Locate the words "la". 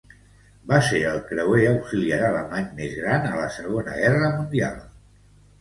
3.43-3.47